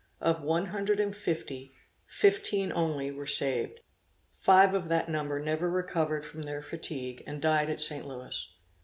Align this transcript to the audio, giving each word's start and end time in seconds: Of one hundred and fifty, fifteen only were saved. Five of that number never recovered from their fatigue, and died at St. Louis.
Of 0.19 0.41
one 0.41 0.65
hundred 0.65 0.99
and 0.99 1.15
fifty, 1.15 1.73
fifteen 2.07 2.71
only 2.71 3.11
were 3.11 3.27
saved. 3.27 3.81
Five 4.31 4.73
of 4.73 4.87
that 4.87 5.09
number 5.09 5.39
never 5.39 5.69
recovered 5.69 6.25
from 6.25 6.41
their 6.41 6.63
fatigue, 6.63 7.23
and 7.27 7.39
died 7.39 7.69
at 7.69 7.81
St. 7.81 8.07
Louis. 8.07 8.49